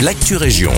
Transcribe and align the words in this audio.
l'actu 0.00 0.36
région. 0.36 0.72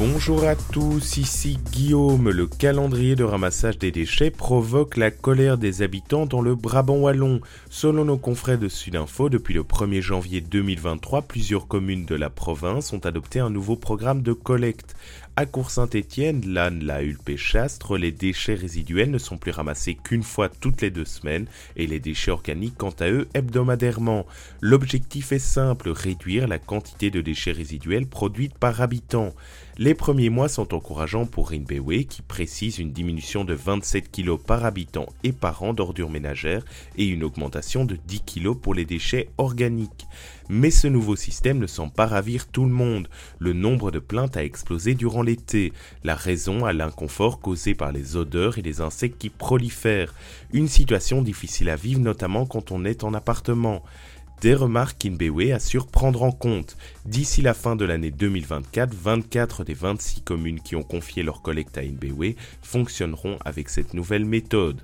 Bonjour 0.00 0.44
à 0.44 0.56
tous, 0.56 1.18
ici 1.18 1.58
Guillaume. 1.72 2.30
Le 2.30 2.46
calendrier 2.46 3.16
de 3.16 3.22
ramassage 3.22 3.76
des 3.76 3.90
déchets 3.90 4.30
provoque 4.30 4.96
la 4.96 5.10
colère 5.10 5.58
des 5.58 5.82
habitants 5.82 6.24
dans 6.24 6.40
le 6.40 6.54
Brabant 6.54 6.96
wallon. 6.96 7.42
Selon 7.68 8.06
nos 8.06 8.16
confrères 8.16 8.58
de 8.58 8.70
Sudinfo, 8.70 9.28
depuis 9.28 9.52
le 9.52 9.62
1er 9.62 10.00
janvier 10.00 10.40
2023, 10.40 11.20
plusieurs 11.20 11.68
communes 11.68 12.06
de 12.06 12.14
la 12.14 12.30
province 12.30 12.94
ont 12.94 13.00
adopté 13.00 13.40
un 13.40 13.50
nouveau 13.50 13.76
programme 13.76 14.22
de 14.22 14.32
collecte. 14.32 14.96
À 15.36 15.46
Cour-Saint-Étienne, 15.46 16.42
Lannes, 16.46 16.84
La 16.84 17.02
Hulpe 17.02 17.28
et 17.30 17.36
Chastre, 17.36 17.96
les 17.96 18.10
déchets 18.10 18.54
résiduels 18.54 19.10
ne 19.10 19.18
sont 19.18 19.38
plus 19.38 19.52
ramassés 19.52 19.96
qu'une 20.02 20.22
fois 20.22 20.48
toutes 20.48 20.82
les 20.82 20.90
deux 20.90 21.04
semaines 21.04 21.46
et 21.76 21.86
les 21.86 22.00
déchets 22.00 22.30
organiques, 22.30 22.76
quant 22.76 22.94
à 23.00 23.08
eux, 23.08 23.28
hebdomadairement. 23.32 24.26
L'objectif 24.60 25.32
est 25.32 25.38
simple, 25.38 25.90
réduire 25.90 26.48
la 26.48 26.58
quantité 26.58 27.10
de 27.10 27.20
déchets 27.20 27.52
résiduels 27.52 28.06
produits 28.06 28.50
par 28.60 28.80
habitant. 28.80 29.32
Premiers 29.94 30.30
mois 30.30 30.48
sont 30.48 30.74
encourageants 30.74 31.26
pour 31.26 31.50
Rinbewe 31.50 32.04
qui 32.04 32.22
précise 32.22 32.78
une 32.78 32.92
diminution 32.92 33.44
de 33.44 33.54
27 33.54 34.10
kg 34.10 34.36
par 34.36 34.64
habitant 34.64 35.06
et 35.24 35.32
par 35.32 35.62
an 35.62 35.72
d'ordures 35.72 36.10
ménagères 36.10 36.64
et 36.96 37.06
une 37.06 37.24
augmentation 37.24 37.84
de 37.84 37.96
10 37.96 38.22
kg 38.22 38.54
pour 38.54 38.74
les 38.74 38.84
déchets 38.84 39.30
organiques. 39.38 40.06
Mais 40.50 40.70
ce 40.70 40.88
nouveau 40.88 41.16
système 41.16 41.58
ne 41.58 41.66
semble 41.66 41.92
pas 41.92 42.06
ravir 42.06 42.48
tout 42.48 42.64
le 42.64 42.72
monde. 42.72 43.08
Le 43.38 43.52
nombre 43.52 43.90
de 43.90 44.00
plaintes 44.00 44.36
a 44.36 44.44
explosé 44.44 44.94
durant 44.94 45.22
l'été. 45.22 45.72
La 46.04 46.14
raison 46.14 46.64
à 46.64 46.72
l'inconfort 46.72 47.40
causé 47.40 47.74
par 47.74 47.92
les 47.92 48.16
odeurs 48.16 48.58
et 48.58 48.62
les 48.62 48.80
insectes 48.80 49.18
qui 49.18 49.30
prolifèrent. 49.30 50.14
Une 50.52 50.68
situation 50.68 51.22
difficile 51.22 51.70
à 51.70 51.76
vivre 51.76 52.00
notamment 52.00 52.46
quand 52.46 52.72
on 52.72 52.84
est 52.84 53.04
en 53.04 53.14
appartement. 53.14 53.82
Des 54.40 54.54
remarques 54.54 54.96
qu'Inbewe 55.00 55.52
assure 55.52 55.86
prendre 55.86 56.22
en 56.22 56.32
compte. 56.32 56.78
D'ici 57.04 57.42
la 57.42 57.52
fin 57.52 57.76
de 57.76 57.84
l'année 57.84 58.10
2024, 58.10 58.94
24 58.94 59.64
des 59.64 59.74
26 59.74 60.22
communes 60.22 60.60
qui 60.60 60.76
ont 60.76 60.82
confié 60.82 61.22
leur 61.22 61.42
collecte 61.42 61.76
à 61.76 61.82
Inbewe 61.82 62.36
fonctionneront 62.62 63.36
avec 63.44 63.68
cette 63.68 63.92
nouvelle 63.92 64.24
méthode. 64.24 64.80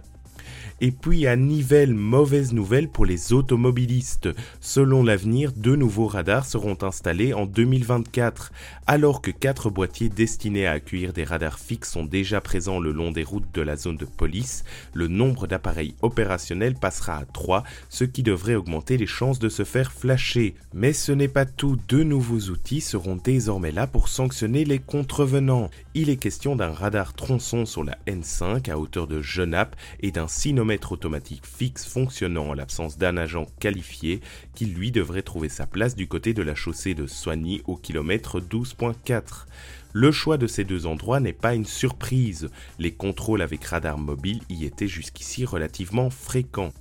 Et 0.81 0.91
puis 0.91 1.27
à 1.27 1.37
Nivelles, 1.37 1.95
mauvaise 1.95 2.53
nouvelle 2.53 2.89
pour 2.89 3.07
les 3.07 3.33
automobilistes. 3.33 4.29
Selon 4.61 5.03
l'avenir, 5.03 5.53
deux 5.53 5.77
nouveaux 5.77 6.07
radars 6.07 6.47
seront 6.47 6.79
installés 6.83 7.35
en 7.35 7.47
2024. 7.47 8.53
Alors 8.87 9.23
que 9.23 9.31
quatre 9.31 9.71
boîtiers 9.71 10.09
destinés 10.09 10.67
à 10.67 10.73
accueillir 10.73 11.13
des 11.13 11.25
radars 11.25 11.59
fixes 11.59 11.93
sont 11.93 12.05
déjà 12.05 12.41
présents 12.41 12.79
le 12.79 12.93
long 12.93 13.11
des 13.11 13.23
routes 13.23 13.53
de 13.55 13.63
la 13.63 13.77
zone 13.77 13.97
de 13.97 14.05
police, 14.05 14.65
le 14.95 15.09
nombre 15.09 15.47
d'appareils 15.47 15.95
opérationnels 16.03 16.75
passera 16.75 17.17
à 17.17 17.25
3, 17.25 17.65
ce 17.89 18.05
qui 18.05 18.23
devrait 18.23 18.55
augmenter 18.55 18.97
les 18.97 19.07
chances 19.07 19.39
de 19.39 19.49
se 19.49 19.65
faire 19.65 19.93
flasher. 19.93 20.55
Mais 20.75 20.93
ce 20.93 21.13
n'est 21.13 21.29
pas 21.29 21.45
tout, 21.45 21.77
deux 21.89 22.03
nouveaux 22.03 22.51
outils 22.51 22.81
seront 22.81 23.17
désormais 23.17 23.73
là 23.73 23.87
pour 23.87 24.09
sanctionner 24.09 24.65
les 24.65 24.79
contrevenants. 24.79 25.71
Il 25.95 26.11
est 26.11 26.17
question 26.17 26.57
d'un 26.57 26.73
radar 26.73 27.15
tronçon 27.15 27.67
sur 27.67 27.85
la 27.85 27.99
N5 28.07 28.71
à 28.71 28.79
hauteur 28.79 29.07
de 29.07 29.23
Genappe 29.23 29.77
et 30.01 30.11
d'un 30.11 30.29
automatique 30.91 31.45
fixe 31.45 31.85
fonctionnant 31.85 32.51
en 32.51 32.55
l'absence 32.55 32.99
d'un 32.99 33.17
agent 33.17 33.47
qualifié 33.59 34.21
qui 34.55 34.67
lui 34.67 34.93
devrait 34.93 35.23
trouver 35.23 35.49
sa 35.49 35.67
place 35.67 35.97
du 35.97 36.07
côté 36.07 36.35
de 36.35 36.43
la 36.43 36.55
chaussée 36.55 36.95
de 36.95 37.07
Soigny 37.07 37.63
au 37.67 37.77
kilomètre 37.77 38.41
12.4. 38.41 39.47
Le 39.93 40.13
choix 40.13 40.37
de 40.37 40.47
ces 40.47 40.65
deux 40.65 40.87
endroits 40.87 41.21
n'est 41.21 41.33
pas 41.33 41.55
une 41.55 41.65
surprise, 41.65 42.49
les 42.79 42.93
contrôles 42.93 43.43
avec 43.43 43.65
radar 43.65 43.99
mobile 43.99 44.41
y 44.49 44.65
étaient 44.67 44.89
jusqu'ici 44.89 45.45
relativement 45.45 46.11
fréquents. 46.11 46.73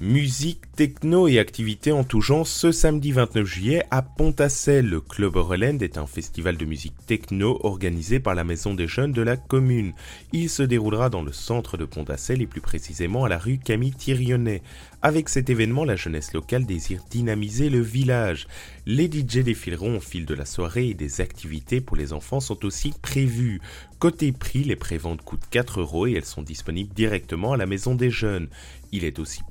Musique, 0.00 0.60
techno 0.74 1.28
et 1.28 1.38
activités 1.38 1.92
en 1.92 2.02
tout 2.02 2.20
genre 2.20 2.48
ce 2.48 2.72
samedi 2.72 3.12
29 3.12 3.46
juillet 3.46 3.84
à 3.92 4.02
Pontacelle. 4.02 4.88
Le 4.88 5.00
Club 5.00 5.36
Orland 5.36 5.78
est 5.80 5.98
un 5.98 6.06
festival 6.06 6.56
de 6.56 6.64
musique 6.64 6.96
techno 7.06 7.60
organisé 7.62 8.18
par 8.18 8.34
la 8.34 8.42
Maison 8.42 8.74
des 8.74 8.88
Jeunes 8.88 9.12
de 9.12 9.22
la 9.22 9.36
commune. 9.36 9.92
Il 10.32 10.50
se 10.50 10.64
déroulera 10.64 11.10
dans 11.10 11.22
le 11.22 11.32
centre 11.32 11.76
de 11.76 11.84
Pontacelle 11.84 12.42
et 12.42 12.48
plus 12.48 12.60
précisément 12.60 13.24
à 13.24 13.28
la 13.28 13.38
rue 13.38 13.58
Camille 13.58 13.94
Thirionnet. 13.94 14.62
Avec 15.00 15.28
cet 15.28 15.48
événement, 15.48 15.84
la 15.84 15.96
jeunesse 15.96 16.32
locale 16.32 16.66
désire 16.66 17.04
dynamiser 17.08 17.70
le 17.70 17.80
village. 17.80 18.48
Les 18.86 19.06
DJ 19.06 19.44
défileront 19.44 19.98
au 19.98 20.00
fil 20.00 20.26
de 20.26 20.34
la 20.34 20.44
soirée 20.44 20.88
et 20.88 20.94
des 20.94 21.20
activités 21.20 21.80
pour 21.80 21.96
les 21.96 22.12
enfants 22.12 22.40
sont 22.40 22.64
aussi 22.64 22.92
prévues. 23.00 23.60
Côté 24.00 24.32
prix, 24.32 24.64
les 24.64 24.76
préventes 24.76 25.22
coûtent 25.22 25.48
4 25.50 25.80
euros 25.80 26.06
et 26.06 26.12
elles 26.12 26.24
sont 26.24 26.42
disponibles 26.42 26.92
directement 26.92 27.52
à 27.52 27.56
la 27.56 27.66
maison 27.66 27.94
des 27.94 28.10
jeunes. 28.10 28.48
Il 28.92 29.04
est 29.04 29.18
aussi 29.18 29.42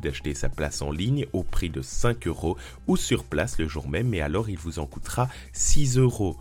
d'acheter 0.00 0.34
sa 0.34 0.48
place 0.48 0.82
en 0.82 0.90
ligne 0.90 1.26
au 1.32 1.42
prix 1.42 1.70
de 1.70 1.82
5 1.82 2.26
euros 2.26 2.56
ou 2.86 2.96
sur 2.96 3.24
place 3.24 3.58
le 3.58 3.68
jour 3.68 3.88
même, 3.88 4.08
mais 4.08 4.20
alors 4.20 4.48
il 4.48 4.58
vous 4.58 4.78
en 4.78 4.86
coûtera 4.86 5.28
6 5.52 5.98
euros. 5.98 6.36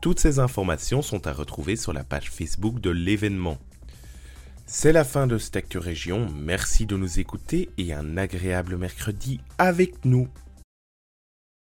Toutes 0.00 0.20
ces 0.20 0.38
informations 0.38 1.02
sont 1.02 1.26
à 1.26 1.32
retrouver 1.32 1.76
sur 1.76 1.92
la 1.92 2.04
page 2.04 2.30
Facebook 2.30 2.80
de 2.80 2.90
l'événement. 2.90 3.58
C'est 4.66 4.92
la 4.92 5.04
fin 5.04 5.26
de 5.26 5.36
cette 5.36 5.74
Région, 5.74 6.26
merci 6.34 6.86
de 6.86 6.96
nous 6.96 7.20
écouter 7.20 7.68
et 7.76 7.92
un 7.92 8.16
agréable 8.16 8.76
mercredi 8.76 9.40
avec 9.58 10.04
nous. 10.04 10.28